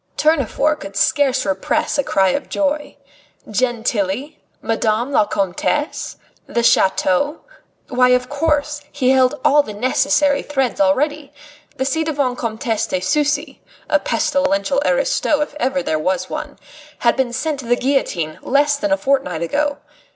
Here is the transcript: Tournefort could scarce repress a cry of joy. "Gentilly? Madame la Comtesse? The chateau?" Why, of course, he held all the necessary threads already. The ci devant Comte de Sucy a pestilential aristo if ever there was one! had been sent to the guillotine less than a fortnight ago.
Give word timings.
Tournefort 0.17 0.79
could 0.79 0.95
scarce 0.95 1.45
repress 1.45 1.99
a 1.99 2.03
cry 2.03 2.29
of 2.29 2.49
joy. 2.49 2.97
"Gentilly? 3.47 4.39
Madame 4.59 5.11
la 5.11 5.25
Comtesse? 5.27 6.17
The 6.47 6.63
chateau?" 6.63 7.41
Why, 7.87 8.09
of 8.09 8.27
course, 8.27 8.81
he 8.91 9.11
held 9.11 9.39
all 9.45 9.61
the 9.61 9.75
necessary 9.75 10.41
threads 10.41 10.81
already. 10.81 11.31
The 11.77 11.85
ci 11.85 12.03
devant 12.03 12.39
Comte 12.39 12.61
de 12.61 12.99
Sucy 12.99 13.61
a 13.91 13.99
pestilential 13.99 14.81
aristo 14.87 15.39
if 15.41 15.53
ever 15.59 15.83
there 15.83 15.99
was 15.99 16.31
one! 16.31 16.57
had 17.05 17.15
been 17.15 17.31
sent 17.31 17.59
to 17.59 17.67
the 17.67 17.75
guillotine 17.75 18.39
less 18.41 18.77
than 18.77 18.91
a 18.91 18.97
fortnight 18.97 19.43
ago. 19.43 19.77